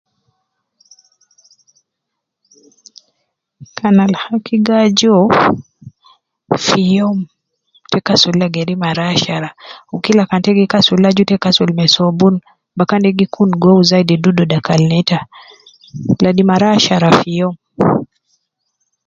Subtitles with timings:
[3.77, 5.21] Kan al haki gajuo
[6.65, 7.17] fi yom
[7.85, 9.49] ita kasulda geri mara ashara
[9.95, 12.35] ukila kan ita gikasul ida aju ita kasul me sobun
[12.77, 15.19] bakan de gikun gou zaidi dudu dakul neta
[16.23, 17.55] .Ladi mara ashara fi yom